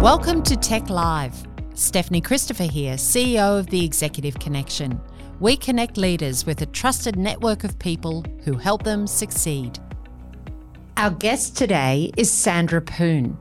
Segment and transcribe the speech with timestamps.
[0.00, 1.46] Welcome to TEC Live.
[1.74, 4.98] Stephanie Christopher here, CEO of the Executive Connection.
[5.40, 9.78] We connect leaders with a trusted network of people who help them succeed.
[10.96, 13.36] Our guest today is Sandra Poon.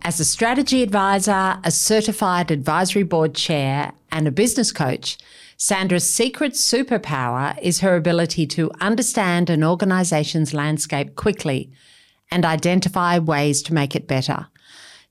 [0.00, 5.18] As a strategy advisor, a certified advisory board chair, and a business coach,
[5.58, 11.70] Sandra's secret superpower is her ability to understand an organization's landscape quickly
[12.30, 14.46] and identify ways to make it better.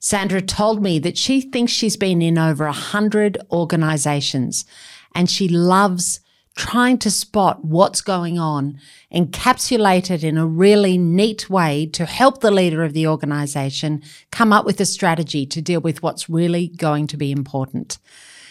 [0.04, 4.66] Sandra told me that she thinks she's been in over a hundred organizations
[5.16, 6.20] and she loves
[6.58, 8.78] trying to spot what's going on,
[9.14, 14.52] encapsulate it in a really neat way to help the leader of the organization come
[14.52, 17.98] up with a strategy to deal with what's really going to be important.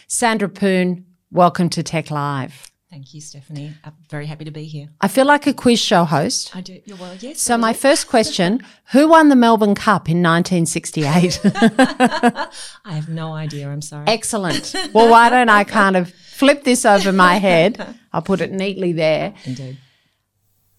[0.06, 2.71] Sandra Poon, welcome to TEC Live.
[2.92, 3.72] Thank you, Stephanie.
[3.84, 4.90] I'm very happy to be here.
[5.00, 6.54] I feel like a quiz show host.
[6.54, 6.78] I do.
[6.84, 7.40] You're well, yes.
[7.40, 8.60] So, my first question
[8.90, 11.40] Who won the Melbourne Cup in 1968?
[11.44, 12.48] I
[12.84, 13.70] have no idea.
[13.70, 14.04] I'm sorry.
[14.08, 14.74] Excellent.
[14.92, 17.98] Well, why don't I kind of flip this over my head?
[18.12, 19.32] I'll put it neatly there.
[19.46, 19.78] Indeed.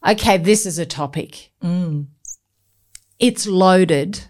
[0.07, 1.49] Okay, this is a topic.
[1.63, 2.09] Mm.
[3.17, 4.25] It's loaded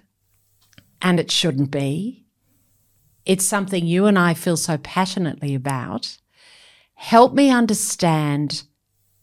[1.01, 2.27] and it shouldn't be.
[3.25, 6.19] It's something you and I feel so passionately about.
[7.03, 8.63] Help me understand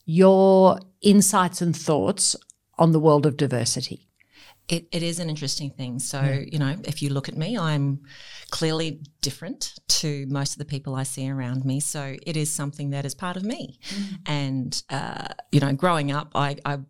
[0.05, 2.37] your insights and thoughts
[2.79, 4.07] on the world of diversity.
[4.69, 5.99] It, it is an interesting thing.
[5.99, 6.45] So, yeah.
[6.53, 8.01] you know, if you look at me, I'm
[8.51, 11.81] clearly different to most of the people I see around me.
[11.81, 13.79] So it is something that is part of me.
[13.89, 14.19] Mm.
[14.27, 16.81] And, uh, you know, growing up, I, I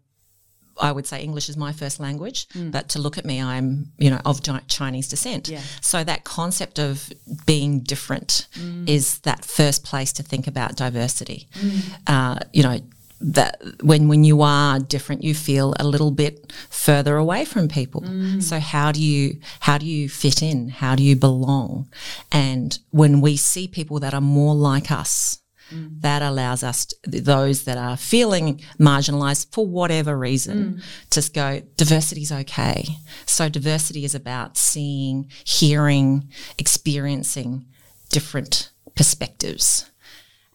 [0.81, 2.71] I would say English is my first language, mm.
[2.71, 5.49] but to look at me, I'm you know of Chinese descent.
[5.49, 5.63] Yeah.
[5.81, 7.13] So that concept of
[7.47, 8.89] being different mm.
[8.89, 11.49] is that first place to think about diversity.
[11.55, 11.81] Mm.
[12.07, 12.81] Uh, you know
[13.21, 18.01] that when when you are different, you feel a little bit further away from people.
[18.01, 18.43] Mm.
[18.43, 20.71] So how do you how do you fit in?
[20.71, 21.89] How do you belong?
[22.33, 26.01] And when we see people that are more like us Mm.
[26.01, 31.11] That allows us, to, those that are feeling marginalised for whatever reason, mm.
[31.11, 32.85] to go, diversity is okay.
[33.27, 36.29] So diversity is about seeing, hearing,
[36.59, 37.67] experiencing
[38.09, 39.91] different perspectives.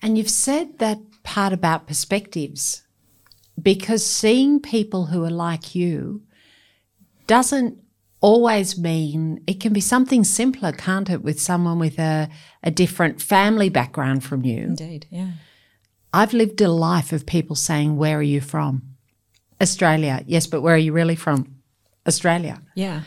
[0.01, 2.83] And you've said that part about perspectives
[3.61, 6.21] because seeing people who are like you
[7.27, 7.79] doesn't
[8.25, 12.27] always mean it can be something simpler, can't it, with someone with a,
[12.63, 14.63] a different family background from you?
[14.63, 15.33] Indeed, yeah.
[16.11, 18.81] I've lived a life of people saying, Where are you from?
[19.61, 20.23] Australia.
[20.25, 21.57] Yes, but where are you really from?
[22.07, 22.61] Australia.
[22.73, 23.01] Yeah.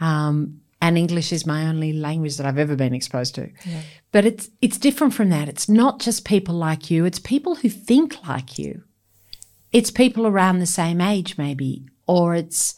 [0.00, 3.50] Um, and English is my only language that I've ever been exposed to.
[3.66, 3.82] Yeah.
[4.10, 5.48] But it's it's different from that.
[5.48, 8.84] It's not just people like you, it's people who think like you.
[9.70, 12.76] It's people around the same age maybe or it's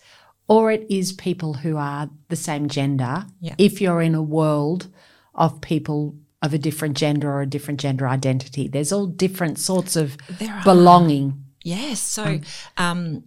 [0.49, 3.27] or it is people who are the same gender.
[3.41, 3.55] Yeah.
[3.59, 4.89] If you're in a world
[5.35, 9.97] of people of a different gender or a different gender identity, there's all different sorts
[9.97, 10.17] of
[10.63, 11.45] belonging.
[11.63, 12.01] Yes.
[12.01, 12.41] So,
[12.77, 13.25] um,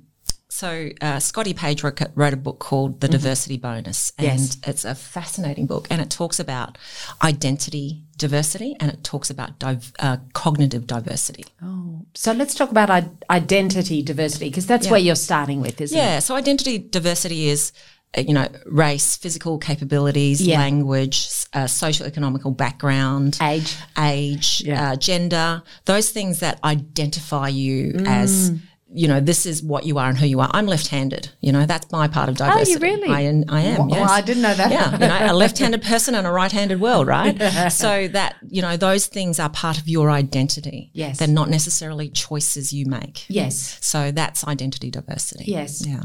[0.49, 3.13] so uh, Scotty Page wrote, wrote, a book called The mm-hmm.
[3.13, 4.57] Diversity Bonus, and yes.
[4.65, 6.77] it's a fascinating book, and it talks about
[7.21, 11.45] identity diversity and it talks about div- uh, cognitive diversity.
[11.61, 14.91] Oh, so let's talk about I- identity diversity because that's yeah.
[14.91, 16.07] where you're starting with, isn't yeah, it?
[16.13, 16.19] Yeah.
[16.19, 17.71] So identity diversity is
[18.17, 20.57] uh, you know, race, physical capabilities, yeah.
[20.57, 24.91] language, uh, social economical background, age, age, yeah.
[24.91, 28.07] uh, gender, those things that identify you mm.
[28.07, 28.51] as
[28.93, 30.49] you know, this is what you are and who you are.
[30.53, 31.29] I'm left-handed.
[31.41, 32.71] You know, that's my part of diversity.
[32.71, 33.09] Oh, you really?
[33.09, 33.87] I, I am.
[33.87, 34.09] Well, yes.
[34.09, 34.71] I didn't know that.
[34.71, 37.37] Yeah, you know, a left-handed person in a right-handed world, right?
[37.71, 40.91] so that you know, those things are part of your identity.
[40.93, 43.29] Yes, they're not necessarily choices you make.
[43.29, 43.77] Yes.
[43.81, 45.45] So that's identity diversity.
[45.47, 45.85] Yes.
[45.85, 46.03] Yeah.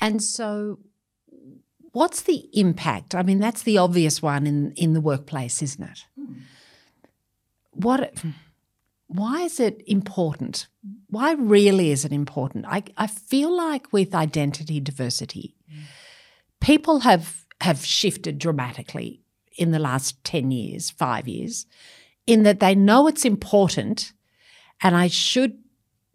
[0.00, 0.80] And so,
[1.92, 3.14] what's the impact?
[3.14, 6.04] I mean, that's the obvious one in in the workplace, isn't it?
[6.14, 6.34] Hmm.
[7.72, 8.14] What?
[9.14, 10.66] Why is it important?
[11.08, 12.66] Why really is it important?
[12.66, 15.84] I, I feel like with identity diversity, mm.
[16.60, 19.22] people have have shifted dramatically
[19.56, 21.66] in the last 10 years, five years,
[22.26, 24.12] in that they know it's important
[24.82, 25.58] and I should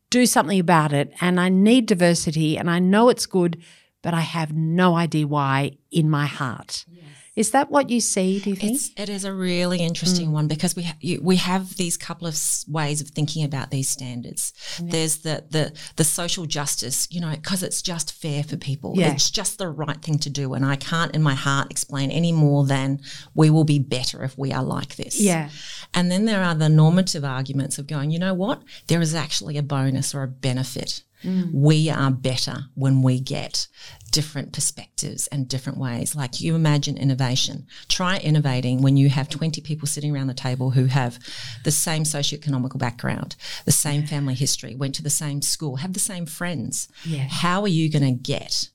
[0.09, 3.63] do something about it and I need diversity and I know it's good,
[4.01, 6.85] but I have no idea why in my heart.
[6.89, 7.05] Yes.
[7.39, 8.41] Is that what you see?
[8.41, 10.33] Do you think it's, it is a really interesting mm.
[10.33, 12.37] one because we ha- you, we have these couple of
[12.67, 14.51] ways of thinking about these standards.
[14.77, 14.91] Yeah.
[14.91, 18.91] There's the the the social justice, you know, because it's just fair for people.
[18.97, 19.13] Yeah.
[19.13, 22.33] It's just the right thing to do, and I can't in my heart explain any
[22.33, 22.99] more than
[23.33, 25.17] we will be better if we are like this.
[25.17, 25.49] Yeah.
[25.93, 29.57] And then there are the normative arguments of going, you know what, there is actually
[29.57, 31.53] a bonus or a benefit Mm.
[31.53, 33.67] We are better when we get
[34.09, 36.15] different perspectives and different ways.
[36.15, 37.67] Like you imagine innovation.
[37.87, 41.19] Try innovating when you have 20 people sitting around the table who have
[41.63, 43.35] the same socioeconomical background,
[43.65, 46.87] the same family history, went to the same school, have the same friends.
[47.05, 47.27] Yeah.
[47.29, 48.69] How are you going to get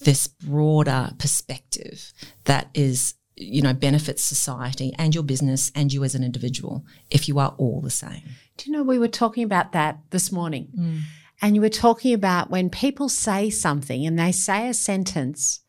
[0.00, 2.12] this broader perspective
[2.44, 7.28] that is you know benefits society and your business and you as an individual if
[7.28, 8.22] you are all the same
[8.56, 11.00] do you know we were talking about that this morning mm.
[11.42, 15.60] And you were talking about when people say something and they say a sentence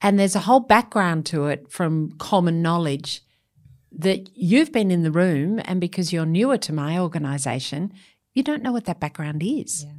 [0.00, 3.22] and there's a whole background to it from common knowledge
[3.90, 7.92] that you've been in the room and because you're newer to my organization
[8.34, 9.84] you don't know what that background is.
[9.84, 9.92] Yeah.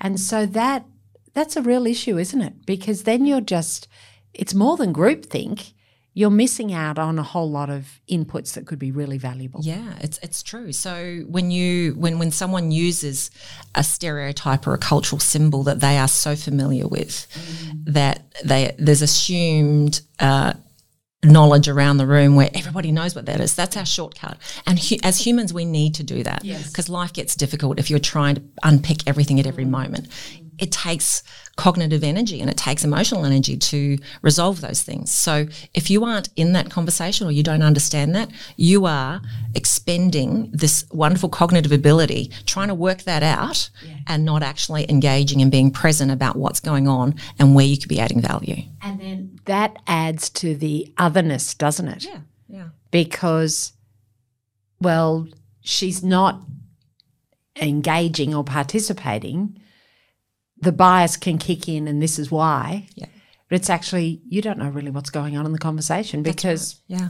[0.00, 0.86] And so that
[1.34, 2.66] that's a real issue isn't it?
[2.66, 3.86] Because then you're just
[4.32, 5.74] it's more than groupthink
[6.18, 9.60] you're missing out on a whole lot of inputs that could be really valuable.
[9.62, 10.72] Yeah, it's it's true.
[10.72, 13.30] So when you when when someone uses
[13.76, 17.94] a stereotype or a cultural symbol that they are so familiar with, mm.
[17.94, 20.00] that they there's assumed.
[20.18, 20.54] Uh,
[21.24, 23.56] knowledge around the room where everybody knows what that is.
[23.56, 24.38] That's our shortcut.
[24.68, 26.88] And hu- as humans, we need to do that because yes.
[26.88, 30.06] life gets difficult if you're trying to unpick everything at every moment
[30.58, 31.22] it takes
[31.56, 35.12] cognitive energy and it takes emotional energy to resolve those things.
[35.12, 39.20] So if you aren't in that conversation or you don't understand that, you are
[39.54, 43.96] expending this wonderful cognitive ability trying to work that out yeah.
[44.06, 47.88] and not actually engaging and being present about what's going on and where you could
[47.88, 48.62] be adding value.
[48.82, 52.04] And then that adds to the otherness, doesn't it?
[52.04, 52.20] Yeah.
[52.48, 52.68] Yeah.
[52.90, 53.72] Because
[54.80, 55.26] well,
[55.60, 56.40] she's not
[57.56, 59.60] engaging or participating
[60.60, 62.86] the bias can kick in and this is why.
[62.94, 63.06] Yeah.
[63.48, 67.00] But it's actually you don't know really what's going on in the conversation because right.
[67.00, 67.08] yeah.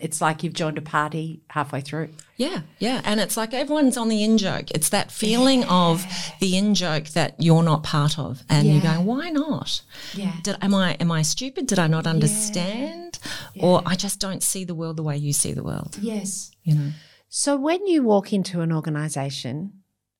[0.00, 2.10] It's like you've joined a party halfway through.
[2.36, 3.00] Yeah, yeah.
[3.04, 4.70] And it's like everyone's on the in joke.
[4.72, 5.70] It's that feeling yeah.
[5.70, 6.06] of
[6.40, 8.42] the in joke that you're not part of.
[8.48, 8.72] And yeah.
[8.74, 9.82] you're going, why not?
[10.14, 10.32] Yeah.
[10.42, 11.66] Did, am I am I stupid?
[11.66, 13.18] Did I not understand?
[13.54, 13.64] Yeah.
[13.64, 15.96] Or I just don't see the world the way you see the world.
[16.00, 16.50] Yes.
[16.64, 16.90] You know.
[17.28, 19.72] So when you walk into an organization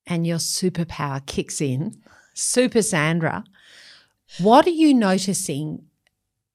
[0.06, 2.00] and your superpower kicks in,
[2.38, 3.44] Super Sandra,
[4.38, 5.85] what are you noticing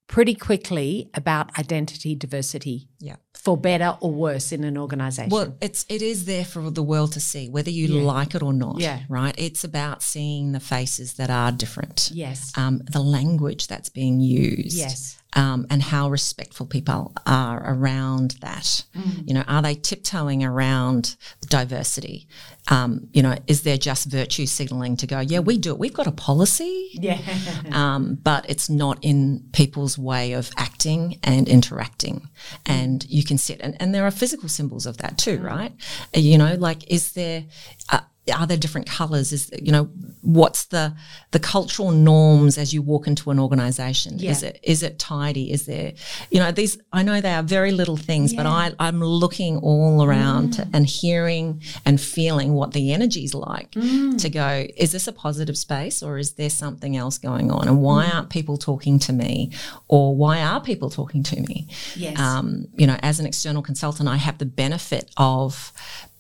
[0.08, 2.88] pretty quickly about identity diversity?
[3.00, 3.18] Yeah.
[3.34, 5.30] For better or worse in an organization.
[5.30, 8.04] Well, it's it is there for the world to see, whether you yeah.
[8.04, 8.80] like it or not.
[8.80, 9.02] Yeah.
[9.10, 9.36] Right.
[9.38, 12.12] It's about seeing the faces that are different.
[12.14, 12.54] Yes.
[12.58, 14.78] Um, the language that's being used.
[14.78, 18.84] Yes um, and how respectful people are around that.
[18.96, 19.28] Mm.
[19.28, 21.16] You know, are they tiptoeing around
[21.48, 22.28] diversity?
[22.70, 25.80] Um, you know, is there just virtue signaling to go, yeah, we do it.
[25.80, 26.92] We've got a policy.
[26.94, 27.20] Yeah.
[27.72, 32.30] um, but it's not in people's way of acting and interacting.
[32.66, 35.44] And you can sit, and, and there are physical symbols of that too, mm.
[35.44, 35.74] right?
[36.14, 37.46] You know, like, is there,
[37.92, 39.86] uh, are there different colors is you know
[40.22, 40.96] what's the
[41.32, 44.32] the cultural norms as you walk into an organization yeah.
[44.32, 45.94] is it is it tidy is there
[46.30, 48.42] you know these i know they are very little things yeah.
[48.42, 50.70] but i i'm looking all around mm.
[50.74, 54.18] and hearing and feeling what the energy's like mm.
[54.18, 57.82] to go is this a positive space or is there something else going on and
[57.82, 58.16] why mm.
[58.16, 59.52] aren't people talking to me
[59.90, 62.18] or why are people talking to me yes.
[62.18, 65.74] um, you know as an external consultant i have the benefit of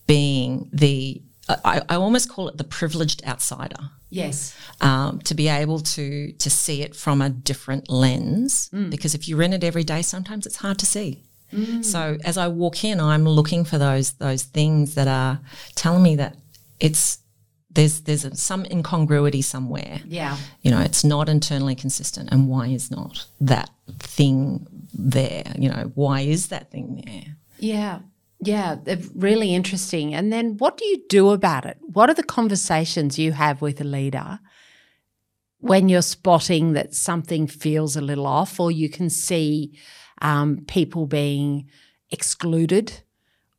[0.05, 3.89] being the I, I, almost call it the privileged outsider.
[4.09, 4.55] Yes.
[4.79, 8.89] Um, to be able to to see it from a different lens, mm.
[8.89, 11.23] because if you're in it every day, sometimes it's hard to see.
[11.51, 11.83] Mm.
[11.83, 15.39] So as I walk in, I'm looking for those those things that are
[15.75, 16.37] telling me that
[16.79, 17.19] it's
[17.71, 19.99] there's there's a, some incongruity somewhere.
[20.05, 20.37] Yeah.
[20.61, 23.69] You know, it's not internally consistent, and why is not that
[23.99, 25.43] thing there?
[25.57, 27.35] You know, why is that thing there?
[27.59, 27.99] Yeah.
[28.43, 28.77] Yeah,
[29.15, 30.13] really interesting.
[30.13, 31.77] And then what do you do about it?
[31.81, 34.39] What are the conversations you have with a leader
[35.59, 39.77] when you're spotting that something feels a little off or you can see
[40.21, 41.69] um, people being
[42.09, 43.01] excluded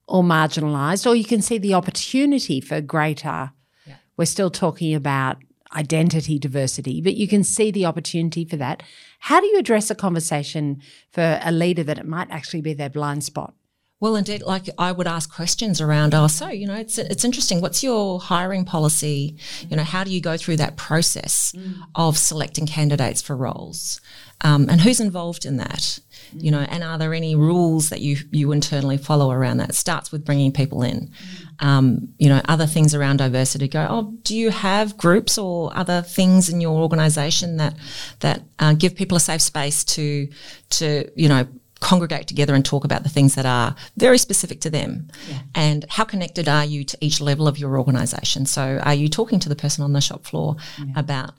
[0.07, 3.53] or marginalized, or you can see the opportunity for greater?
[3.87, 3.97] Yeah.
[4.17, 5.39] We're still talking about
[5.75, 8.83] identity diversity, but you can see the opportunity for that.
[9.19, 12.91] How do you address a conversation for a leader that it might actually be their
[12.91, 13.55] blind spot?
[14.05, 17.63] Well, indeed, like I would ask questions around, oh, so, you know, it's, it's interesting.
[17.63, 19.39] What's your hiring policy?
[19.71, 21.77] You know, how do you go through that process mm.
[21.95, 24.03] of selecting candidates for roles?
[24.43, 26.01] Um, and who's involved in that?
[26.35, 29.71] You know, and are there any rules that you, you internally follow around that?
[29.71, 31.09] It starts with bringing people in.
[31.09, 31.65] Mm.
[31.65, 36.03] Um, you know, other things around diversity go, oh, do you have groups or other
[36.03, 37.75] things in your organization that,
[38.21, 40.29] that uh, give people a safe space to,
[40.69, 41.47] to, you know,
[41.85, 45.09] congregate together and talk about the things that are very specific to them.
[45.29, 45.39] Yeah.
[45.55, 48.47] And how connected are you to each level of your organization?
[48.47, 50.95] So are you talking to the person on the shop floor yeah.
[50.97, 51.33] about,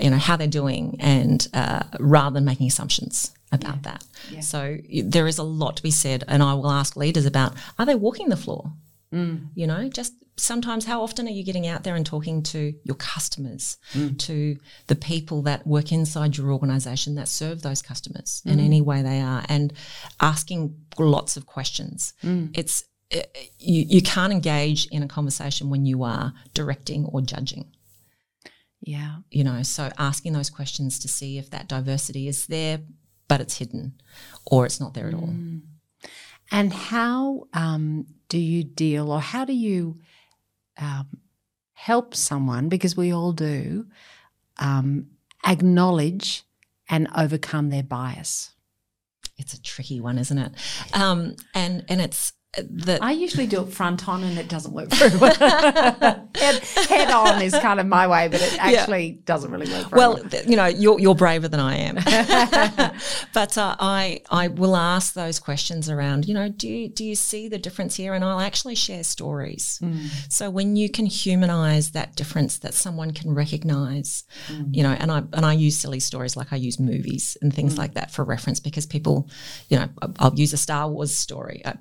[0.00, 3.82] you know, how they're doing and uh, rather than making assumptions about yeah.
[3.82, 4.04] that.
[4.30, 4.40] Yeah.
[4.40, 6.24] So there is a lot to be said.
[6.26, 8.72] And I will ask leaders about, are they walking the floor?
[9.12, 9.48] Mm.
[9.54, 12.96] You know, just sometimes how often are you getting out there and talking to your
[12.96, 14.18] customers, mm.
[14.18, 14.58] to
[14.88, 18.52] the people that work inside your organization that serve those customers mm.
[18.52, 19.72] in any way they are, and
[20.20, 22.12] asking lots of questions?
[22.24, 22.50] Mm.
[22.58, 27.20] It's it, uh, you, you can't engage in a conversation when you are directing or
[27.20, 27.70] judging.
[28.80, 29.18] Yeah.
[29.30, 32.80] You know, so asking those questions to see if that diversity is there,
[33.28, 33.94] but it's hidden
[34.44, 35.28] or it's not there at all.
[35.28, 35.60] Mm.
[36.50, 40.00] And how um, do you deal or how do you
[40.82, 41.06] um,
[41.72, 43.86] help someone, because we all do,
[44.58, 45.06] um,
[45.46, 46.42] acknowledge
[46.88, 48.50] and overcome their bias?
[49.38, 50.52] It's a tricky one, isn't it?
[50.92, 54.90] Um, and and it's that I usually do it front on and it doesn't work
[54.90, 55.34] very well.
[55.40, 59.20] head, head, on is kind of my way, but it actually yeah.
[59.24, 59.90] doesn't really work.
[59.90, 61.94] well, well, you know, you're you're braver than I am,
[63.32, 66.28] but uh, I I will ask those questions around.
[66.28, 68.12] You know, do you, do you see the difference here?
[68.12, 69.78] And I'll actually share stories.
[69.82, 70.08] Mm.
[70.30, 74.68] So when you can humanize that difference, that someone can recognize, mm.
[74.74, 77.76] you know, and I and I use silly stories like I use movies and things
[77.76, 77.78] mm.
[77.78, 79.30] like that for reference because people,
[79.70, 81.64] you know, I'll use a Star Wars story.
[81.64, 81.74] Uh,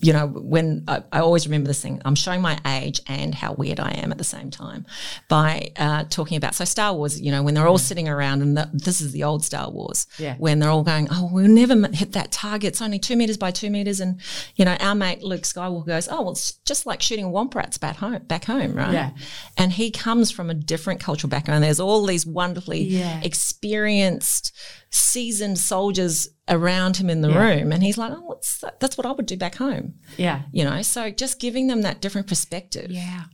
[0.00, 3.52] you know, when I, I, always remember this thing, I'm showing my age and how
[3.52, 4.84] weird I am at the same time
[5.28, 6.56] by uh, talking about.
[6.56, 9.22] So, Star Wars, you know, when they're all sitting around, and the, this is the
[9.22, 10.34] old Star Wars, yeah.
[10.38, 12.68] when they're all going, Oh, we'll never hit that target.
[12.70, 14.00] It's only two meters by two meters.
[14.00, 14.20] And,
[14.56, 17.78] you know, our mate Luke Skywalker goes, Oh, well, it's just like shooting womp rats
[17.78, 18.92] back home, back home right?
[18.92, 19.10] Yeah.
[19.56, 21.62] And he comes from a different cultural background.
[21.62, 23.20] There's all these wonderfully yeah.
[23.22, 24.52] experienced,
[24.90, 27.40] seasoned soldiers around him in the yeah.
[27.40, 28.78] room and he's like oh that?
[28.78, 29.94] that's what i would do back home.
[30.16, 30.42] Yeah.
[30.52, 32.90] You know so just giving them that different perspective.
[32.90, 33.24] Yeah.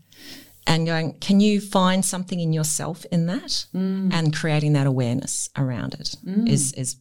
[0.67, 3.67] And going can you find something in yourself in that?
[3.75, 4.13] Mm.
[4.13, 6.49] and creating that awareness around it mm.
[6.49, 6.97] is is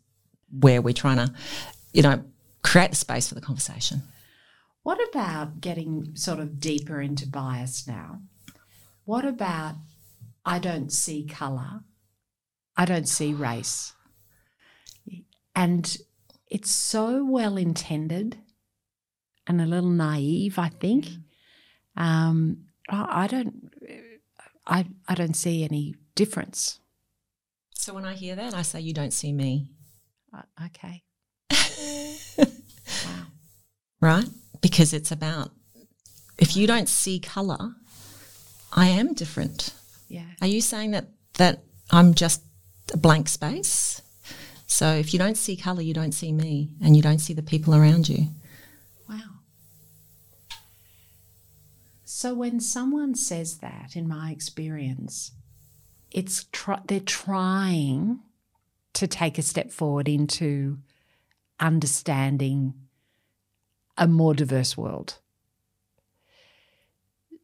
[0.59, 1.33] where we're trying to
[1.93, 2.23] you know
[2.63, 4.03] create the space for the conversation.
[4.83, 8.21] What about getting sort of deeper into bias now?
[9.05, 9.75] What about
[10.45, 11.81] i don't see color
[12.75, 13.93] i don't see race
[15.55, 15.97] and
[16.47, 18.37] it's so well intended
[19.47, 21.07] and a little naive, I think.
[21.97, 23.71] Um, I, don't,
[24.65, 26.79] I, I don't see any difference.
[27.75, 29.67] So when I hear that, I say, "You don't see me."
[30.31, 31.01] Uh, okay.
[32.37, 33.25] wow.
[33.99, 34.29] Right,
[34.61, 35.51] because it's about
[36.37, 37.73] if you don't see color,
[38.71, 39.73] I am different.
[40.09, 40.25] Yeah.
[40.41, 42.43] Are you saying that that I'm just
[42.93, 44.01] a blank space?
[44.71, 47.43] So if you don't see colour, you don't see me and you don't see the
[47.43, 48.27] people around you.
[49.09, 49.41] Wow.
[52.05, 55.33] So when someone says that, in my experience,
[56.09, 58.21] it's tr- they're trying
[58.93, 60.77] to take a step forward into
[61.59, 62.73] understanding
[63.97, 65.17] a more diverse world.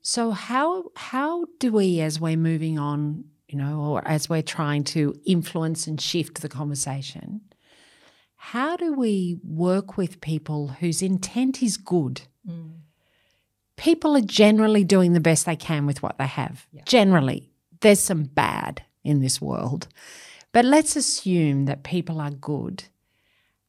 [0.01, 4.83] So how how do we as we're moving on you know, or as we're trying
[4.83, 7.41] to influence and shift the conversation,
[8.35, 12.21] how do we work with people whose intent is good?
[12.47, 12.71] Mm.
[13.77, 16.67] People are generally doing the best they can with what they have.
[16.71, 16.81] Yeah.
[16.85, 17.49] Generally,
[17.81, 19.87] there's some bad in this world.
[20.51, 22.85] But let's assume that people are good.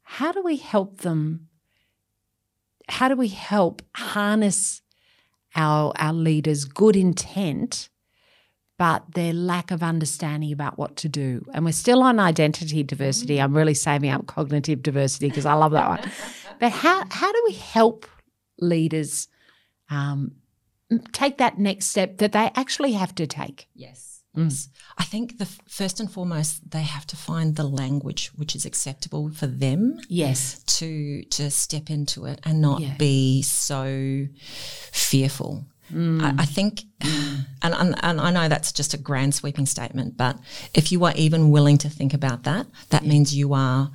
[0.02, 1.48] How do we help them?
[2.88, 4.80] How do we help harness
[5.54, 7.88] our, our leaders' good intent
[8.78, 11.44] but their lack of understanding about what to do.
[11.52, 13.40] And we're still on identity diversity.
[13.40, 16.10] I'm really saving up cognitive diversity because I love that one.
[16.60, 18.04] But how, how do we help
[18.58, 19.28] leaders
[19.90, 20.32] um,
[21.12, 23.68] take that next step that they actually have to take?
[23.76, 24.24] Yes.
[24.36, 24.68] Mm.
[24.96, 29.30] I think the first and foremost they have to find the language which is acceptable
[29.30, 30.00] for them.
[30.08, 30.64] Yes.
[30.78, 32.96] To to step into it and not yeah.
[32.98, 34.26] be so
[34.92, 36.22] fearful Mm.
[36.22, 37.44] I, I, think, mm.
[37.62, 40.38] and, and, and I know that's just a grand sweeping statement, but
[40.74, 43.08] if you are even willing to think about that, that yeah.
[43.08, 43.90] means you are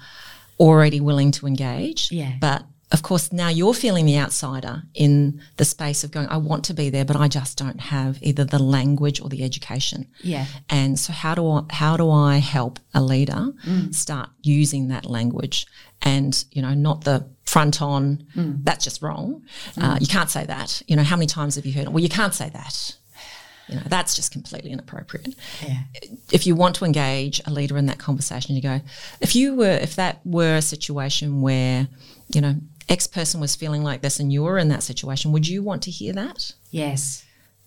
[0.60, 2.12] already willing to engage.
[2.12, 2.34] Yeah.
[2.40, 6.64] But of course, now you're feeling the outsider in the space of going, I want
[6.66, 10.08] to be there, but I just don't have either the language or the education.
[10.22, 10.46] Yeah.
[10.70, 13.94] And so how do I, how do I help a leader mm.
[13.94, 15.66] start using that language
[16.04, 18.64] and, you know, not the front on, mm.
[18.64, 19.44] that's just wrong.
[19.76, 19.84] Mm.
[19.84, 20.84] Uh, you can't say that.
[20.88, 22.96] You know, how many times have you heard, well, you can't say that.
[23.70, 25.36] You know, that's just completely inappropriate.
[25.66, 25.80] Yeah.
[26.32, 28.82] If you want to engage a leader in that conversation, you go,
[29.22, 31.88] if you were, if that were a situation where,
[32.34, 32.56] you know,
[32.90, 35.84] X person was feeling like this and you were in that situation, would you want
[35.84, 36.52] to hear that?
[36.72, 37.24] Yes.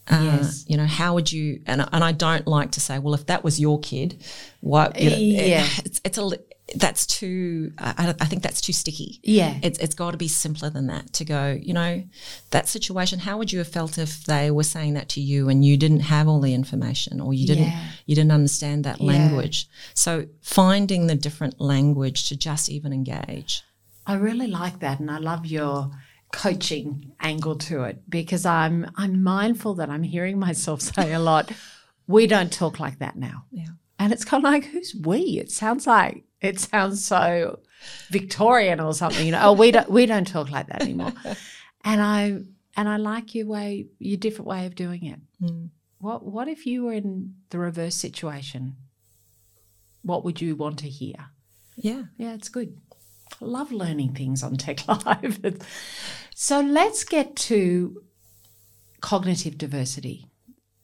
[0.09, 0.65] Uh, Yes.
[0.69, 1.61] You know, how would you?
[1.67, 4.23] And and I don't like to say, well, if that was your kid,
[4.61, 5.01] what?
[5.01, 5.67] You know, Yeah.
[5.85, 6.31] it's it's a
[6.75, 7.73] that's too.
[7.79, 9.21] I, I think that's too sticky.
[9.23, 9.57] Yeah.
[9.63, 11.13] It's it's got to be simpler than that.
[11.15, 12.03] To go, you know,
[12.51, 13.21] that situation.
[13.21, 16.01] How would you have felt if they were saying that to you and you didn't
[16.01, 17.85] have all the information, or you didn't Yeah.
[18.07, 19.07] you didn't understand that Yeah.
[19.13, 19.69] language?
[19.95, 23.63] So finding the different language to just even engage.
[24.07, 25.91] I really like that, and I love your
[26.33, 31.51] coaching angle to it because I'm I'm mindful that I'm hearing myself say a lot.
[32.07, 33.69] We don't talk like that now, Yeah.
[33.99, 35.39] and it's kind of like who's we?
[35.41, 37.61] It sounds like it sounds so
[38.11, 39.27] Victorian or something.
[39.27, 41.13] You know, oh we don't we don't talk like that anymore.
[41.85, 42.43] and I
[42.77, 45.21] and I like your way your different way of doing it.
[45.43, 45.71] Mm.
[45.99, 48.77] What what if you were in the reverse situation?
[50.03, 51.17] What would you want to hear?
[51.77, 52.05] Yeah.
[52.17, 52.77] Yeah, it's good.
[53.41, 55.67] Love learning things on TEC Live.
[56.35, 58.03] so let's get to
[59.01, 60.27] cognitive diversity.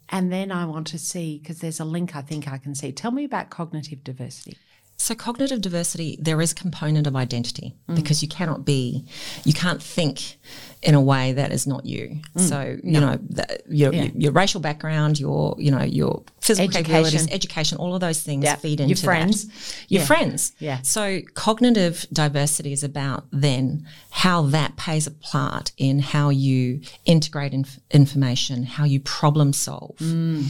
[0.08, 2.92] And then I want to see, because there's a link I think I can see.
[2.92, 4.58] Tell me about cognitive diversity.
[5.02, 7.96] So cognitive diversity, there is a component of identity mm.
[7.96, 9.04] because you cannot be,
[9.44, 10.38] you can't think
[10.80, 12.20] in a way that is not you.
[12.36, 12.48] Mm.
[12.48, 14.04] So you know the, your, Yeah.
[14.04, 16.84] your your racial background, your you know your physical Education.
[16.84, 18.54] capabilities, education, all of those things Yeah.
[18.54, 19.06] feed Your into that.
[19.06, 19.46] friends.
[19.88, 20.06] Your Yeah.
[20.06, 20.52] friends.
[20.60, 20.78] Yeah.
[20.82, 27.52] So cognitive diversity is about then how that plays a part in how you integrate
[27.52, 30.44] inf- information, how you problem solve, mm.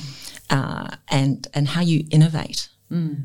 [0.51, 2.69] uh, and and how you innovate.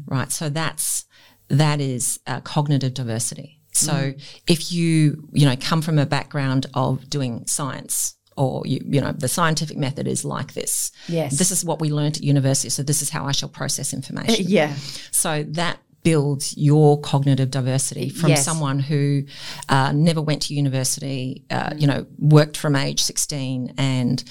[0.06, 0.32] Right.
[0.32, 1.07] So that's
[1.50, 3.60] that is uh, cognitive diversity.
[3.74, 4.14] So
[4.48, 8.14] if you you know come from a background of doing science.
[8.40, 10.92] Or you, you know, the scientific method is like this.
[11.08, 11.40] Yes.
[11.40, 12.70] This is what we learned at university.
[12.70, 14.46] So this is how I shall process information.
[14.48, 14.76] Yeah.
[15.10, 18.46] So that builds your cognitive diversity from Yes.
[18.46, 19.24] someone who
[19.70, 24.24] uh, never went to university, uh, you know, worked from age 16 and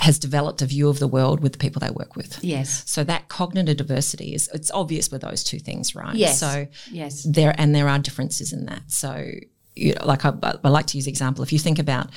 [0.00, 2.42] has developed a view of the world with the people they work with.
[2.42, 2.82] Yes.
[2.86, 6.14] So that cognitive diversity is it's obvious with those two things, right?
[6.14, 6.40] Yes.
[6.40, 7.22] So Yes.
[7.28, 8.82] there and there are differences in that.
[8.90, 9.30] So
[9.76, 10.32] you know, like I,
[10.64, 11.42] I like to use example.
[11.44, 12.08] If you think about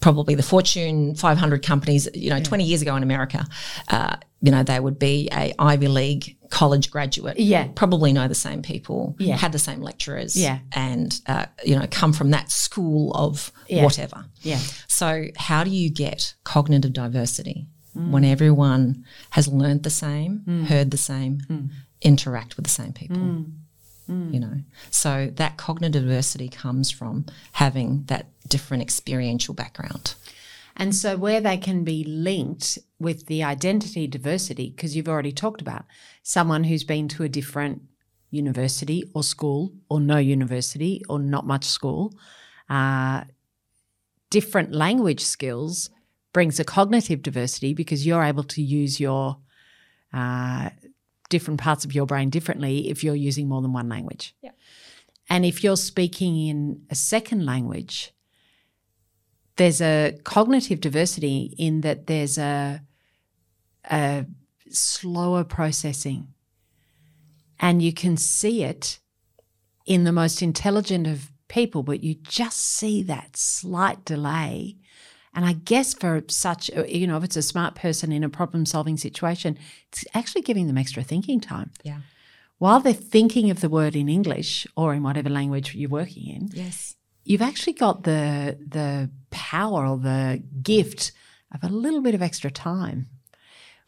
[0.00, 3.46] probably the Fortune 500 companies, you know, 20 years ago in America,
[3.88, 7.38] uh, you know, they would be a Ivy League college graduate.
[7.38, 7.68] Yeah.
[7.74, 9.14] Probably know the same people.
[9.18, 9.36] Yeah.
[9.36, 10.34] Had the same lecturers.
[10.36, 10.60] Yeah.
[10.72, 13.84] And, uh, you know, come from that school of Yeah.
[13.84, 14.24] whatever.
[14.42, 14.58] Yeah.
[14.88, 18.10] So, how do you get cognitive diversity Mm.
[18.10, 21.70] when everyone has learned the same, heard the same, Mm.
[22.02, 23.44] interact with the same people?
[24.32, 24.54] You know,
[24.90, 30.14] so that cognitive diversity comes from having that different experiential background.
[30.76, 35.60] And so, where they can be linked with the identity diversity, because you've already talked
[35.60, 35.84] about
[36.22, 37.82] someone who's been to a different
[38.30, 42.14] university or school, or no university, or not much school,
[42.68, 43.24] uh,
[44.30, 45.90] different language skills
[46.32, 49.38] brings a cognitive diversity because you're able to use your
[50.12, 50.70] uh,
[51.28, 54.34] different parts of your brain differently if you're using more than one language.
[54.42, 54.52] Yeah.
[55.28, 58.12] And if you're speaking in a second language,
[59.56, 62.82] there's a cognitive diversity in that there's a,
[63.90, 64.26] a
[64.68, 66.28] slower processing.
[67.58, 69.00] And you can see it
[69.86, 74.76] in the most intelligent of people, but you just see that slight delay.
[75.34, 78.28] And I guess for such, uh, you know, if it's a smart person in a
[78.28, 79.58] problem solving situation,
[79.88, 81.70] it's actually giving them extra thinking time.
[81.82, 82.00] Yeah.
[82.58, 86.50] While they're thinking of the word in English or in whatever language you're working in,
[86.52, 86.96] Yes.
[87.30, 91.12] You've actually got the the power or the gift
[91.54, 93.06] of a little bit of extra time,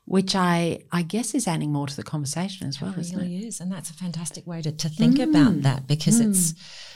[0.05, 3.23] which I I guess is adding more to the conversation as well, It isn't it?
[3.23, 3.61] really is.
[3.61, 5.29] And that's a fantastic way to, to think mm.
[5.29, 6.31] about that because mm.
[6.31, 6.55] it's,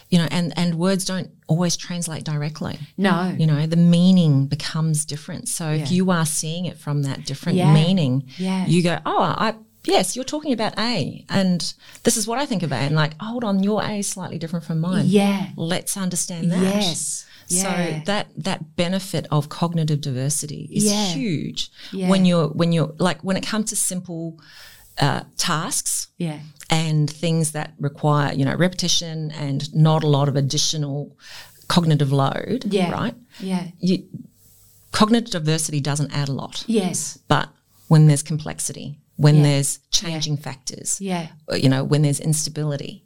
[0.08, 2.78] you know, and, and words don't always translate directly.
[2.96, 3.34] No.
[3.36, 5.48] You know, the meaning becomes different.
[5.48, 7.74] So if you are seeing it from that different Yeah.
[7.74, 8.66] meaning, Yeah.
[8.66, 9.54] you go, oh, I,
[9.86, 13.14] yes, you're talking about A, and this is what I think of A, And like,
[13.20, 15.04] hold on, your A is slightly different from mine.
[15.06, 15.50] Yeah.
[15.56, 16.62] Let's understand that.
[16.62, 17.24] Yes.
[17.48, 17.62] Yeah.
[17.62, 21.06] So that that benefit of cognitive diversity is Yeah.
[21.14, 22.08] huge Yeah.
[22.10, 24.40] when you're when you're like when it comes to simple
[24.98, 26.40] uh, tasks Yeah.
[26.70, 31.16] and things that require you know repetition and not a lot of additional
[31.68, 32.64] cognitive load.
[32.70, 32.90] Yeah.
[32.90, 33.14] Right.
[33.40, 33.68] Yeah.
[33.78, 34.04] You,
[34.92, 37.18] cognitive diversity doesn't add a lot, Yes.
[37.28, 37.48] but
[37.88, 39.42] when there's complexity, when Yeah.
[39.42, 41.28] there's changing factors, Yeah.
[41.54, 43.04] you know, when there's instability,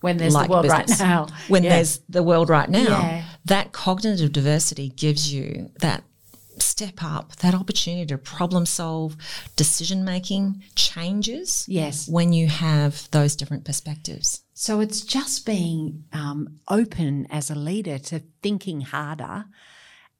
[0.00, 1.26] When there's like the world business, right now.
[1.48, 1.76] when Yeah.
[1.76, 3.24] there's the world right now, Yeah.
[3.44, 6.04] that cognitive diversity gives you that
[6.58, 9.16] step up, that opportunity to problem solve,
[9.56, 11.64] decision making changes.
[11.68, 12.08] Yes.
[12.08, 14.40] When you have those different perspectives.
[14.54, 19.46] So it's just being um, open as a leader to thinking harder.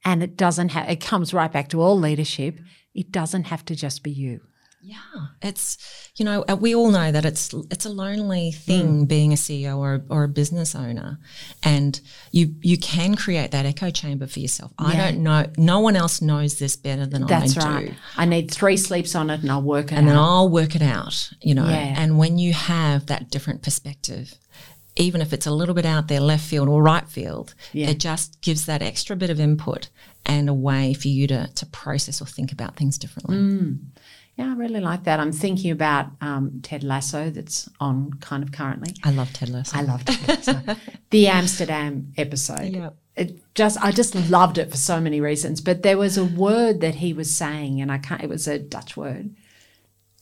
[0.04, 2.58] And it doesn't have, it comes right back to all leadership.
[2.94, 4.40] It doesn't have to just be you.
[4.84, 4.96] Yeah,
[5.40, 9.08] it's you know uh, we all know that it's it's a lonely thing mm.
[9.08, 11.20] being a CEO or or a business owner,
[11.62, 12.00] and
[12.32, 14.72] you you can create that echo chamber for yourself.
[14.80, 14.86] Yeah.
[14.88, 17.80] I don't know, no one else knows this better than That's I right.
[17.80, 17.86] do.
[17.86, 17.98] That's right.
[18.16, 20.10] I need three sleeps on it, and I'll work it, and out.
[20.10, 21.30] then I'll work it out.
[21.40, 21.94] You know, yeah.
[21.96, 24.34] and when you have that different perspective,
[24.96, 27.90] even if it's a little bit out there, left field or right field, yeah.
[27.90, 29.90] it just gives that extra bit of input
[30.26, 33.36] and a way for you to to process or think about things differently.
[33.36, 33.78] Mm.
[34.36, 35.20] Yeah, I really like that.
[35.20, 38.94] I'm thinking about um, Ted Lasso that's on kind of currently.
[39.04, 39.76] I love Ted Lasso.
[39.76, 40.62] I love Ted Lasso.
[41.10, 42.70] the Amsterdam episode.
[42.70, 42.90] Yeah.
[43.14, 45.60] It just I just loved it for so many reasons.
[45.60, 48.22] But there was a word that he was saying, and I can't.
[48.22, 49.34] It was a Dutch word,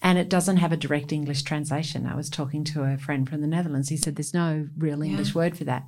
[0.02, 2.04] and it doesn't have a direct English translation.
[2.04, 3.90] I was talking to a friend from the Netherlands.
[3.90, 5.34] He said there's no real English yeah.
[5.34, 5.84] word for that.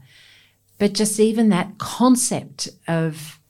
[0.78, 3.40] But just even that concept of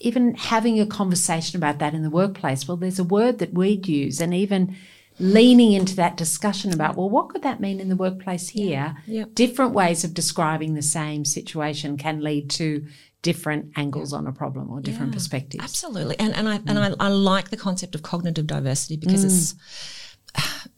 [0.00, 3.86] even having a conversation about that in the workplace, well, there's a word that we'd
[3.86, 4.76] use, and even
[5.18, 8.96] leaning into that discussion about, well, what could that mean in the workplace here?
[9.06, 9.24] Yeah.
[9.34, 12.86] Different ways of describing the same situation can lead to
[13.22, 15.62] different angles on a problem or different yeah, perspectives.
[15.62, 16.18] Absolutely.
[16.18, 16.64] And and I mm.
[16.66, 19.26] and I, I, like the concept of cognitive diversity because mm.
[19.26, 19.54] it's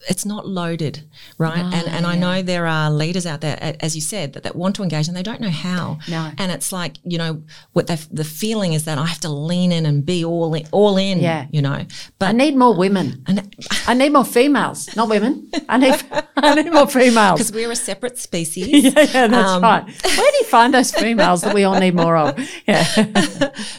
[0.08, 1.04] it's not loaded,
[1.38, 1.58] right?
[1.58, 2.08] and and yeah.
[2.08, 5.08] I know there are leaders out there, as you said, that, that want to engage
[5.08, 5.98] and they don't know how.
[6.08, 6.30] No.
[6.38, 9.86] And it's like you know what the feeling is that I have to lean in
[9.86, 11.20] and be all in, all in.
[11.20, 11.46] Yeah.
[11.50, 11.86] You know,
[12.18, 13.22] but I need more women.
[13.26, 13.54] And,
[13.86, 15.50] I need more females, not women.
[15.68, 16.02] I need
[16.36, 18.68] I need more females because we're a separate species.
[18.84, 19.84] yeah, yeah, that's um, right.
[19.84, 22.38] Where do you find those females that we all need more of?
[22.66, 22.84] Yeah.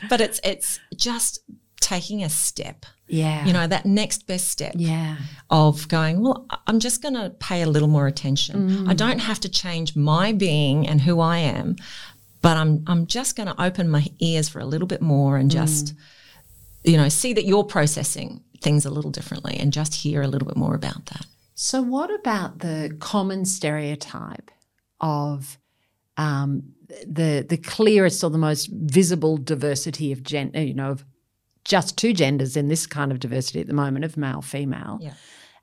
[0.09, 1.39] but it's it's just
[1.79, 3.45] taking a step yeah.
[3.45, 5.17] You know, that next best step yeah.
[5.51, 8.69] of going, well, I'm just going to pay a little more attention.
[8.69, 8.89] Mm.
[8.89, 11.75] I don't have to change my being and who I am,
[12.41, 15.51] but I'm I'm just going to open my ears for a little bit more and
[15.51, 15.97] just mm.
[16.91, 20.47] you know, see that you're processing things a little differently and just hear a little
[20.47, 21.27] bit more about that.
[21.53, 24.49] So what about the common stereotype
[24.99, 25.59] of
[26.17, 26.73] um,
[27.05, 31.05] the the clearest or the most visible diversity of gender, you know, of
[31.65, 34.99] just two genders in this kind of diversity at the moment of male female.
[35.01, 35.13] Yeah.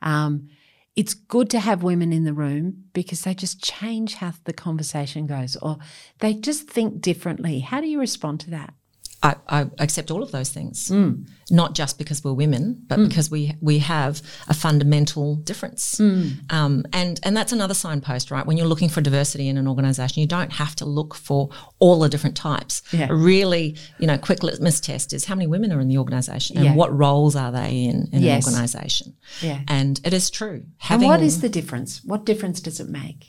[0.02, 0.48] Um,
[0.96, 5.26] it's good to have women in the room because they just change how the conversation
[5.26, 5.78] goes or
[6.18, 7.60] they just think differently.
[7.60, 8.74] How do you respond to that?
[9.22, 11.28] I, I, accept all of those things, mm.
[11.50, 13.08] not just because we're women, but mm.
[13.08, 15.96] because we we have a fundamental difference.
[15.96, 16.50] Mm.
[16.50, 18.46] Um, and and that's another signpost, right?
[18.46, 21.98] When you're looking for diversity in an organisation, you don't have to look for all
[21.98, 22.82] the different types.
[22.92, 23.08] Yeah.
[23.10, 26.56] A really, you know, quick litmus test is how many women are in the organisation
[26.56, 26.74] and yeah.
[26.74, 28.46] what roles are they in in yes.
[28.46, 29.16] an organisation.
[29.42, 29.60] Yeah.
[29.68, 30.64] And it is true.
[30.78, 32.02] Having, and what is the difference?
[32.04, 33.26] What difference does it make?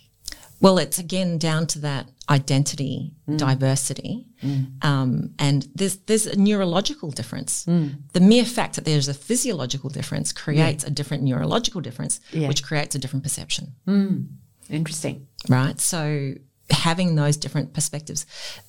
[0.62, 3.38] Well, it's again down to that identity, mm.
[3.38, 4.84] diversity, mm.
[4.86, 7.66] Um, and there's there's a neurological difference.
[7.66, 8.14] Mm.
[8.14, 10.90] The mere fact that there's a physiological difference creates yeah.
[10.90, 12.48] a different neurological difference, yeah.
[12.48, 13.74] which creates a different perception.
[13.88, 14.28] Mm.
[14.70, 15.80] Interesting, right?
[15.80, 16.36] So
[16.70, 18.26] having those different perspectives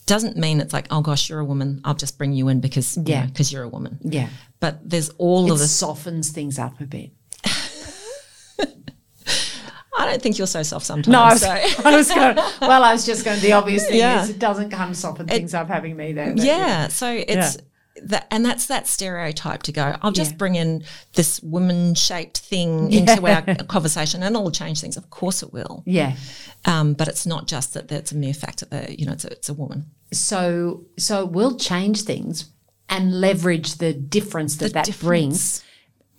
[0.07, 1.81] doesn't mean it's like, oh gosh, you're a woman.
[1.85, 3.99] I'll just bring you in because yeah, because you are a woman.
[4.03, 4.29] Yeah,
[4.61, 7.13] but there's all it of this softens things up a bit.
[9.97, 11.13] I don't think you're so soft sometimes.
[11.13, 11.49] No, I was, so.
[11.85, 12.37] I was going.
[12.61, 13.39] Well, I was just going.
[13.39, 14.23] To the obvious thing yeah.
[14.23, 16.33] is it doesn't come of soften things up having me there.
[16.37, 17.57] Yeah, yeah, so it's.
[17.57, 17.63] Yeah.
[18.05, 19.95] That, and that's that stereotype to go.
[20.01, 24.97] I'll just bring in this woman-shaped thing into our conversation, and it'll change things.
[24.97, 25.83] Of course, it will.
[25.85, 26.17] Yeah,
[26.65, 27.89] um, but it's not just that.
[27.89, 29.91] That's a mere fact that you know it's a, it's a woman.
[30.11, 32.51] So so it will change things
[32.89, 35.07] and leverage the difference that the that difference.
[35.07, 35.65] brings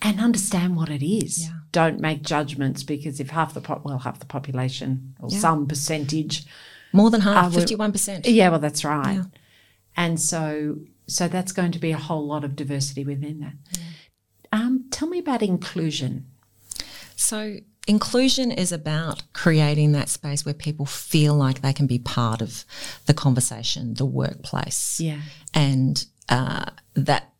[0.03, 1.43] and understand what it is.
[1.43, 1.62] Yeah.
[1.73, 5.39] Don't make judgments because if half the pop, well, half the population or yeah.
[5.39, 6.45] some percentage,
[6.93, 8.25] more than half, fifty-one percent.
[8.25, 9.15] Yeah, well, that's right.
[9.15, 9.23] Yeah.
[9.97, 13.79] And so, so that's going to be a whole lot of diversity within that.
[14.51, 16.27] Um, tell me about inclusion.
[17.15, 17.57] So,
[17.87, 22.65] inclusion is about creating that space where people feel like they can be part of
[23.07, 25.21] the conversation, the workplace, yeah,
[25.55, 27.32] and uh, that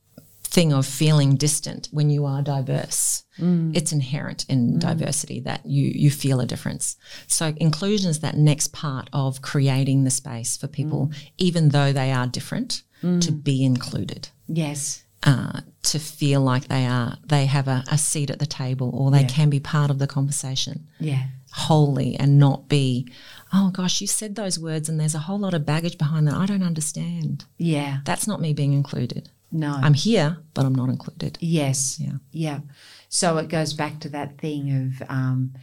[0.53, 3.23] thing of feeling distant when you are diverse.
[3.39, 3.75] Mm.
[3.75, 4.79] It's inherent in mm.
[4.79, 6.95] diversity that you you feel a difference.
[7.27, 11.31] So inclusion is that next part of creating the space for people, mm.
[11.39, 13.19] even though they are different, mm.
[13.21, 14.29] to be included.
[14.47, 15.03] Yes.
[15.23, 19.09] Uh, to feel like they are they have a, a seat at the table or
[19.09, 19.27] they yeah.
[19.27, 20.87] can be part of the conversation.
[20.99, 21.23] Yeah.
[21.53, 23.07] Wholly and not be,
[23.53, 26.35] oh gosh, you said those words and there's a whole lot of baggage behind that.
[26.35, 27.45] I don't understand.
[27.57, 27.99] Yeah.
[28.05, 29.29] That's not me being included.
[29.53, 29.71] No.
[29.81, 31.37] I'm here, but I'm not included.
[31.39, 31.99] yes.
[31.99, 32.17] Yeah.
[32.31, 32.59] Yeah.
[33.07, 34.63] So it goes back to that thing
[34.99, 35.53] of um,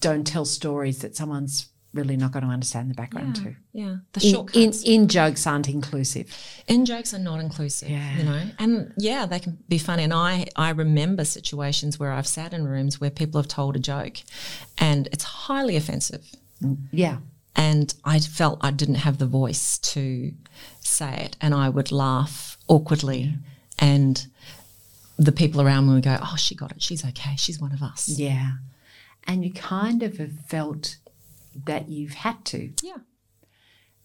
[0.00, 3.44] don't tell stories that someone's really not going to understand the background Yeah.
[3.44, 3.56] to.
[3.72, 3.96] Yeah.
[4.12, 6.34] The In, in, in jokes aren't inclusive.
[6.66, 8.16] in jokes are not inclusive Yeah.
[8.18, 12.26] you know and yeah they can be funny and i i remember situations where i've
[12.26, 14.18] sat in rooms where people have told a joke
[14.78, 16.24] and it's highly offensive
[16.92, 17.18] Yeah.
[17.56, 20.32] and i felt i didn't have the voice to
[20.88, 23.34] say it and i would laugh awkwardly
[23.78, 24.26] and
[25.18, 27.82] the people around me would go oh she got it she's okay she's one of
[27.82, 28.52] us Yeah.
[29.26, 30.96] And you kind of have felt
[31.66, 32.72] that you've had to.
[32.82, 32.96] yeah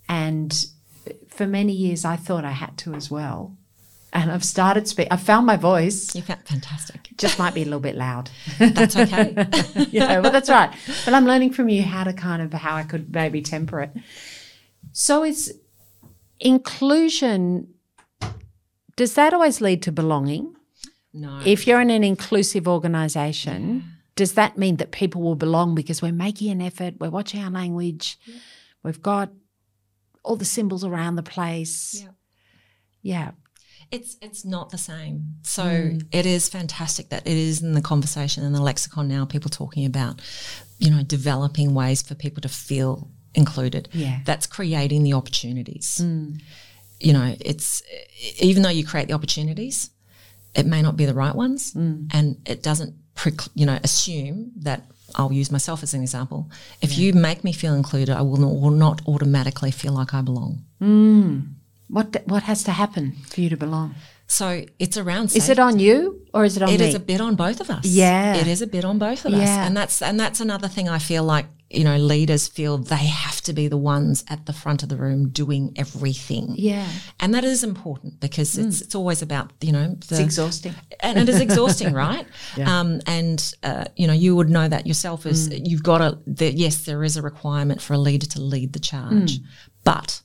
[0.10, 0.66] And
[1.30, 3.56] for many years, I thought I had to as well.
[4.12, 5.08] And I've started speak.
[5.12, 6.14] I found my voice.
[6.14, 8.30] you felt fantastic Just might be a little bit loud.
[8.60, 9.34] that's okay
[9.92, 10.72] yeah, well, that's right.
[11.06, 13.92] But I'm learning from you how to kind of how I could maybe temper it.
[14.92, 15.54] So is
[16.44, 17.68] inclusion.
[18.96, 20.56] Does that always lead to belonging?
[21.14, 23.84] no If you're in an inclusive organisation,
[24.16, 27.50] does that mean that people will belong because we're making an effort, we're watching our
[27.50, 28.18] language,
[28.84, 29.32] we've got
[30.24, 32.02] all the symbols around the place?
[32.04, 32.12] Yeah.
[33.02, 33.32] Yeah.
[33.92, 35.36] It's it's not the same.
[35.44, 36.08] So Mm.
[36.12, 39.26] it is fantastic that it is in the conversation and the lexicon now.
[39.26, 40.20] People talking about,
[40.80, 43.90] you know, developing ways for people to feel included.
[43.94, 44.08] Yeah.
[44.20, 44.26] Mm.
[44.26, 46.00] that's creating the opportunities.
[47.00, 47.82] You know, it's
[48.40, 49.90] even though you create the opportunities,
[50.56, 52.08] it may not be the right ones, Mm.
[52.14, 54.82] and it doesn't, prec- you know, assume that.
[55.16, 56.50] I'll use myself as an example.
[56.82, 60.22] If you make me feel included, I will not, will not automatically feel like I
[60.22, 60.64] belong.
[61.90, 63.94] What what has to happen for you to belong?
[64.28, 65.36] So it's around.
[65.36, 66.88] Is it on you or is it on It me?
[66.88, 67.86] is a bit on both of us.
[67.86, 68.36] Yeah.
[68.42, 69.48] It is a bit on both of us.
[69.50, 73.42] And that's and that's another thing I feel like, you know, leaders feel they have
[73.42, 76.56] to be the ones at the front of the room doing everything.
[76.58, 76.88] yeah.
[77.20, 80.76] And that is important because it's it's always about, you know, the It's exhausting.
[81.00, 82.26] and it is exhausting, right?
[82.66, 85.62] Um, and uh, you know, you would know that yourself is Mm.
[85.70, 86.18] you've got to.
[86.28, 89.46] The, yes, there is a requirement for a leader to lead the charge, Mm.
[89.84, 90.22] but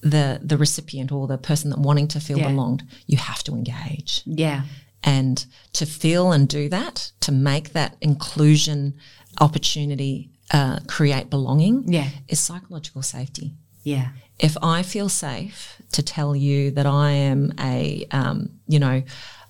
[0.00, 2.48] the the recipient or the person that wanting to feel Yeah.
[2.48, 4.62] belonged, you have to engage Yeah.
[5.04, 5.46] and
[5.78, 8.94] to feel and do that to make that inclusion
[9.40, 12.08] opportunity uh, create belonging Yeah.
[12.28, 14.08] is psychological safety Yeah.
[14.38, 15.58] if i feel safe
[15.92, 19.02] to tell you that i am a um, you know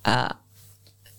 [0.05, 0.29] uh,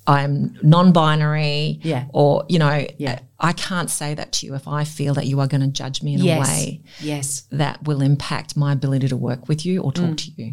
[0.07, 2.05] i'm non-binary Yeah.
[2.13, 3.19] or you know Yeah.
[3.49, 6.01] I can't say that to you if i feel that you are going to judge
[6.01, 6.37] me in Yes.
[6.47, 7.43] a way Yes.
[7.51, 10.17] that will impact my ability to work with you or talk Mm.
[10.23, 10.47] to you.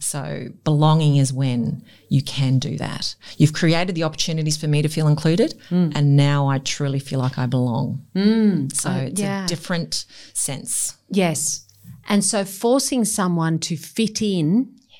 [0.00, 0.22] So,
[0.64, 3.14] belonging is when you can do that.
[3.38, 5.92] You've created the opportunities for me to feel included, Mm.
[5.96, 7.86] and now I truly feel like I belong.
[8.82, 9.44] So, it's yeah.
[9.44, 10.94] a different sense.
[11.10, 11.40] Yes.
[12.08, 14.48] And so forcing someone to fit in,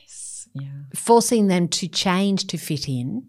[0.00, 0.48] yes.
[0.55, 0.68] Yeah.
[0.94, 3.22] forcing them to change to fit in,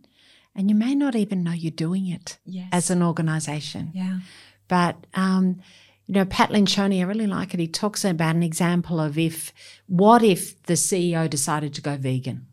[0.58, 2.68] and you may not even know you're doing it Yes.
[2.72, 3.92] as an organisation.
[3.94, 4.20] Yeah.
[4.68, 5.62] But um,
[6.08, 7.60] you know, Pat Lencioni, I really like it.
[7.60, 9.54] He talks about an example of if
[9.86, 12.48] what if the CEO decided to go vegan,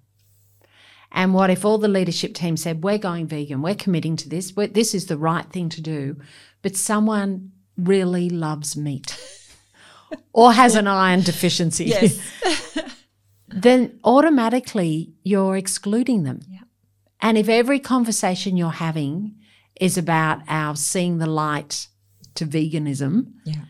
[1.11, 3.63] and what if all the leadership team said, "We're going vegan.
[3.63, 4.55] We're committing to this.
[4.57, 6.17] We're, this is the right thing to do,"
[6.63, 9.17] but someone really loves meat
[10.33, 12.21] or has an iron deficiency, Yes.
[13.49, 16.41] then automatically you're excluding them.
[16.49, 16.54] Yeah.
[17.25, 19.35] And if every conversation you're having
[19.81, 21.89] is about our seeing the light
[22.35, 23.63] to veganism, Yeah.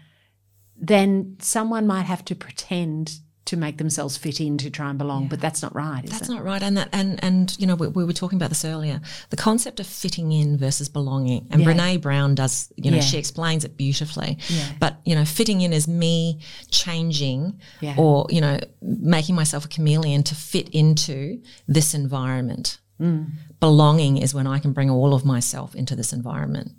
[0.77, 5.29] then someone might have to pretend to make themselves fit in to try and belong,
[5.29, 6.33] but that's not right, is That's it?
[6.33, 9.03] not right, and that and and you know we, we were talking about this earlier.
[9.29, 11.67] The concept of fitting in versus belonging, and Yeah.
[11.69, 12.73] Brene Brown does.
[12.77, 13.03] You know, Yeah.
[13.03, 14.39] she explains it beautifully.
[14.49, 14.73] Yeah.
[14.81, 16.41] But you know, fitting in is me
[16.71, 17.95] changing, Yeah.
[17.99, 22.79] or you know, making myself a chameleon to fit into this environment.
[23.01, 23.31] Mm.
[23.61, 26.73] Belonging is when I can bring all of myself into this environment.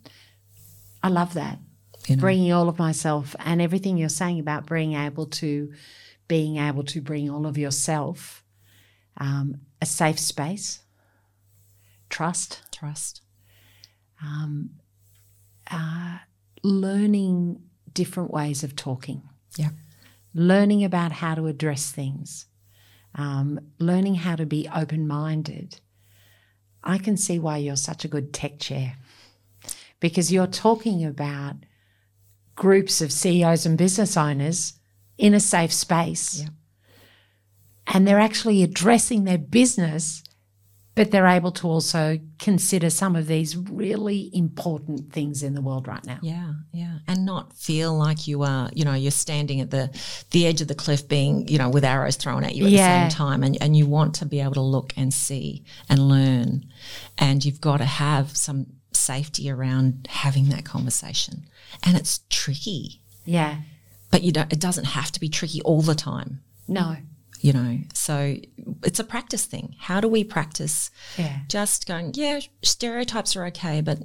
[1.03, 1.59] I love that.
[2.07, 2.21] You know?
[2.21, 5.71] Bringing all of myself and everything you're saying about being able to
[6.27, 8.43] being able to bring all of yourself,
[9.17, 10.79] um, a safe space,
[12.09, 13.21] trust, Trust.
[16.63, 17.61] learning
[17.93, 19.21] different ways of talking,
[19.55, 19.69] Yeah.
[20.33, 22.47] learning about how to address things,
[23.13, 25.79] um, learning how to be open minded.
[26.85, 28.97] I can see why you're such a good TEC chair
[29.99, 31.55] because you're talking about
[32.55, 34.73] groups of CEOs and business owners
[35.17, 36.41] in a safe space.
[36.41, 36.49] Yeah.
[37.87, 40.23] And they're actually addressing their business
[40.95, 45.87] but they're able to also consider some of these really important things in the world
[45.87, 46.17] right now.
[46.21, 49.89] Yeah, yeah, and not feel like you are, you know, you're standing at the
[50.31, 53.03] the edge of the cliff, being, you know, with arrows thrown at you at Yeah.
[53.05, 56.07] the same time, and and you want to be able to look and see and
[56.07, 56.65] learn,
[57.17, 61.45] and you've got to have some safety around having that conversation,
[61.83, 63.57] and it's tricky, Yeah.
[64.11, 64.51] but you don't.
[64.53, 66.39] It doesn't have to be tricky all the time.
[66.67, 66.95] No.
[67.41, 68.37] You know, so
[68.83, 69.75] it's a practice thing.
[69.79, 71.39] How do we practice Yeah.
[71.49, 73.99] just going, yeah, stereotypes are okay, but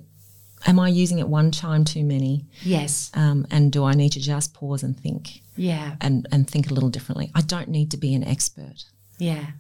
[0.67, 2.47] am I using it one time too many?
[2.63, 3.11] Yes.
[3.15, 5.97] Um, and do I need to just pause and think Yeah.
[6.01, 7.31] and, and think a little differently?
[7.35, 8.85] I don't need to be an expert,
[9.19, 9.53] Yeah.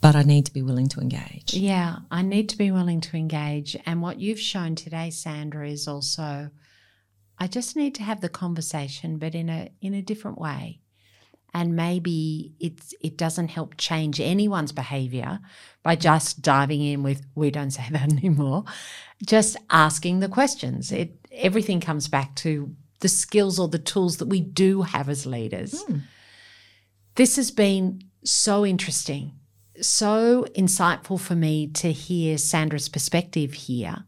[0.00, 1.54] but I need to be willing to engage.
[1.54, 3.76] Yeah, I need to be willing to engage.
[3.86, 6.50] And what you've shown today, Sandra, is also
[7.38, 10.80] I just need to have the conversation, but in a in a different way.
[11.56, 15.40] And maybe it's it doesn't help change anyone's behavior
[15.82, 18.64] by just diving in with we don't say that anymore.
[19.24, 20.92] Just asking the questions.
[20.92, 25.24] It everything comes back to the skills or the tools that we do have as
[25.24, 25.82] leaders.
[25.82, 25.98] Hmm.
[27.14, 29.32] This has been so interesting
[29.80, 34.04] so insightful for me to hear Sandra's perspective here,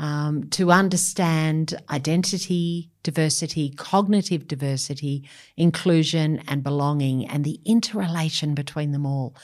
[0.00, 9.04] um, to understand identity, diversity, cognitive diversity, inclusion, and belonging, and the interrelation between them
[9.04, 9.36] all.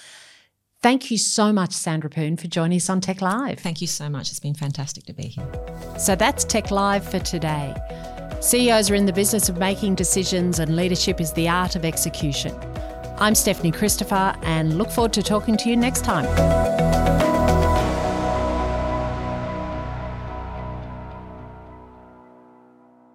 [0.82, 3.58] Thank you so much, Sandra Poon, for joining us on TEC Live.
[3.58, 4.30] Thank you so much.
[4.30, 5.98] It's been fantastic to be here.
[5.98, 7.74] So that's TEC Live for today.
[8.40, 12.58] CEOs are in the business of making decisions, and leadership is the art of execution.
[13.18, 17.25] I'm Stephanie Christopher, and look forward to talking to you next time.